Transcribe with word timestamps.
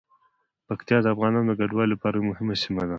پکتیا 0.67 0.97
د 1.01 1.05
افغانانو 1.13 1.47
د 1.49 1.51
کډوالۍ 1.59 1.87
لپاره 1.93 2.15
یوه 2.17 2.27
مهمه 2.31 2.55
سیمه 2.63 2.83
ده. 2.87 2.89